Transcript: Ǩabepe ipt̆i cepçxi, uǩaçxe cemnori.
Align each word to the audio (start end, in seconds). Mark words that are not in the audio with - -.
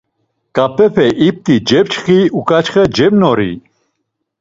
Ǩabepe 0.55 1.05
ipt̆i 1.27 1.55
cepçxi, 1.67 2.19
uǩaçxe 2.39 2.83
cemnori. 2.95 3.51